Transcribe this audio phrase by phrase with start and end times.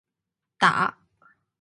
[0.61, 0.97] 打